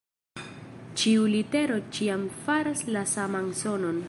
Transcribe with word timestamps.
Ĉiu 1.01 1.27
litero 1.35 1.77
ĉiam 1.99 2.27
faras 2.47 2.85
la 2.97 3.09
saman 3.17 3.57
sonon. 3.65 3.99